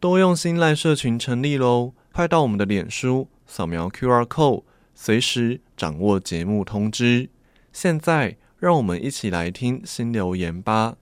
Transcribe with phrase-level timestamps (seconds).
[0.00, 1.92] 多用心赖社群成立喽！
[2.12, 4.62] 快到我们的脸书扫描 QR code，
[4.94, 7.30] 随时掌握节目通知。
[7.72, 10.94] 现在，让我们一起来听新留言吧。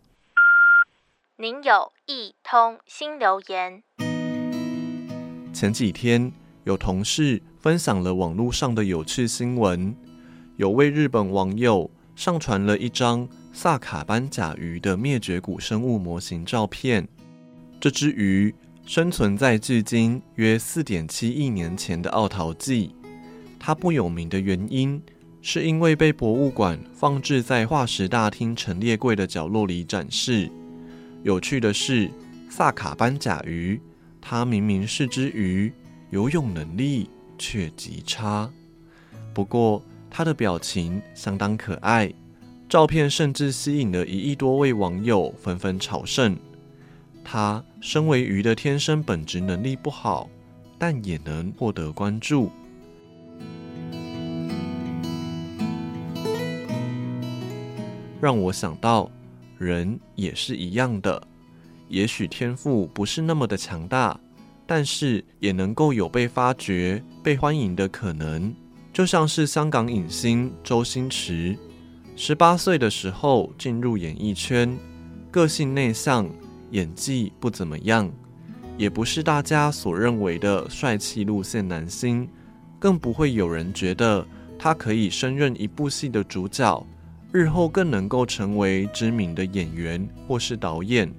[1.36, 3.82] 您有一通新留言。
[5.52, 6.32] 前几天，
[6.64, 9.94] 有同事分享了网络上的有趣新闻，
[10.56, 17.06] 有位日本网友上传了一张萨卡班甲鱼的灭绝古生物模型照片。
[17.78, 18.54] 这只鱼
[18.86, 22.94] 生存在距今约四点七亿年前的奥陶纪。
[23.58, 25.02] 它不有名的原因，
[25.42, 30.48] 是因为被博物馆放置在化石大厅陈列柜的角落里展示。
[31.24, 32.08] 有趣的是，
[32.48, 33.80] 萨卡班甲鱼，
[34.20, 35.72] 它明明是只鱼，
[36.10, 38.48] 游泳能力却极差。
[39.34, 42.14] 不过，它的表情相当可爱，
[42.68, 46.36] 照片甚至吸引了一亿多位网友纷纷朝圣。
[47.28, 50.30] 他身为鱼的天生本质能力不好，
[50.78, 52.52] 但也能获得关注。
[58.20, 59.10] 让我想到，
[59.58, 61.20] 人也是一样的，
[61.88, 64.18] 也许天赋不是那么的强大，
[64.64, 68.54] 但是也能够有被发掘、被欢迎的可能。
[68.92, 71.58] 就像是香港影星周星驰，
[72.14, 74.78] 十八岁的时候进入演艺圈，
[75.32, 76.30] 个性内向，
[76.70, 78.10] 演技不怎么样，
[78.76, 82.28] 也不是大家所认为的帅气路线男星，
[82.78, 84.26] 更不会有人觉得
[84.58, 86.86] 他可以胜任一部戏的主角。
[87.32, 91.12] 日后更能够成为知名的演员或是导演。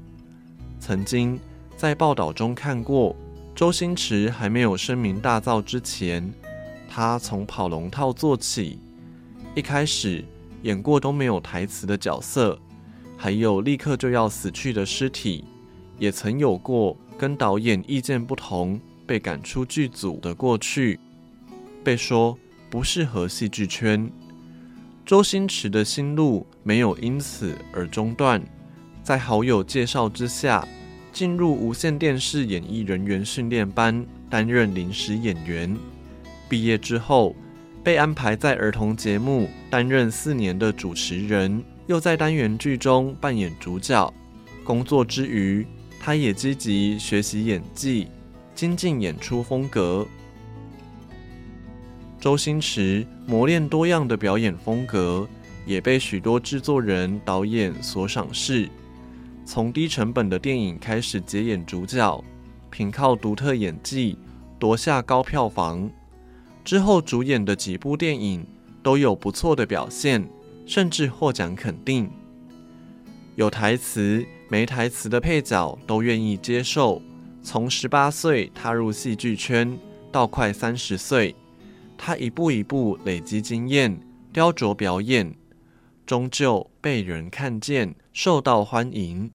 [0.80, 1.40] 曾经
[1.76, 3.16] 在报道中看过，
[3.54, 6.28] 周星驰还没有声名大噪之前，
[6.90, 8.80] 他从跑龙套做起，
[9.54, 10.24] 一开始
[10.64, 12.58] 演过都没有台词的角色，
[13.18, 15.44] 还有立刻就要死去的尸体，
[15.98, 21.00] 也曾有过跟导演意见不同被赶出剧组的过去，
[21.84, 22.38] 被说
[22.70, 24.10] 不适合戏剧圈。
[25.04, 28.42] 周星驰的心路没有因此而中断，
[29.02, 30.68] 在好友介绍之下，
[31.12, 35.76] 进入无线电视演艺人员训练班担任临时演员。
[36.50, 37.36] 毕业之后，
[37.84, 44.14] 被安排在儿童节目担任四年的主持人，又在单元剧中扮演主角。
[44.64, 45.66] 工作之余，
[46.00, 48.08] 他也积极学习演技，
[48.54, 50.06] 精进演出风格。
[52.20, 55.28] 周星驰磨练多样的表演风格，
[55.66, 58.70] 也被许多制作人、导演所赏识。
[59.46, 62.22] 从低成本的电影开始接演主角，
[62.70, 64.18] 凭靠独特演技
[64.60, 65.90] 夺下高票房。
[66.66, 68.46] 之后主演的几部电影
[68.84, 70.28] 都有不错的表现，
[70.68, 72.08] 甚至获奖肯定。
[73.36, 77.02] 有台词没台词的配角都愿意接受。
[77.42, 79.80] 从十八岁踏入戏剧圈，
[80.12, 81.34] 到快三十岁。
[81.98, 83.98] 他一步一步累积经验，
[84.34, 85.34] 雕琢表演，
[86.06, 89.32] 终究被人看见，受到欢迎。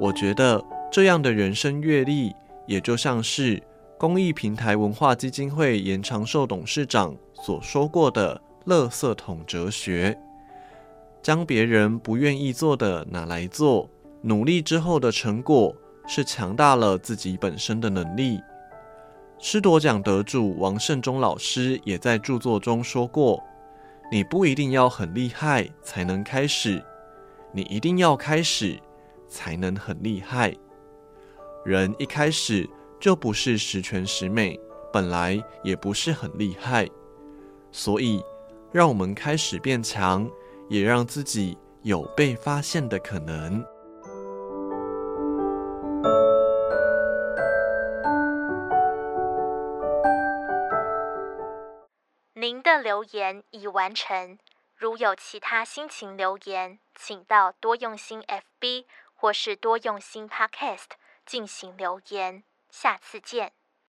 [0.00, 2.34] 我觉得这样的人生阅历，
[2.66, 3.62] 也就像是
[4.02, 10.18] 公益平台文化基金会严长寿董事长所说过的“垃圾桶哲学”，
[11.22, 13.88] 将别人不愿意做的拿来做，
[14.22, 15.72] 努力之后的成果。
[16.04, 18.40] 是强大了自己本身的能力。
[19.38, 23.40] 师铎奖得主王胜忠老师也在著作中说过
[24.10, 26.82] ：“你不一定要很厉害才能开始，
[27.52, 28.76] 你一定要开始
[29.28, 30.52] 才能很厉害。
[31.64, 32.68] 人一开始
[33.02, 34.60] 就不是十全十美，
[34.92, 36.88] 本来也不是很厉害，
[37.72, 38.24] 所以
[38.70, 40.30] 让我们开始变强，
[40.68, 43.60] 也让自己有被发现的可能。”
[52.34, 54.38] 您的留言已完成。
[54.76, 60.90] 如有其他心情留言，请到多用心 FB 或是多用心 Podcast
[61.26, 62.44] 进行留言。
[62.72, 63.52] 下次见。